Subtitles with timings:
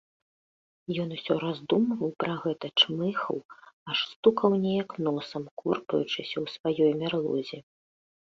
[1.01, 3.37] Ён усё раздумваў пра гэта, чмыхаў,
[3.93, 7.59] аж стукаў неяк носам, корпаючыся ў сваёй мярлозе.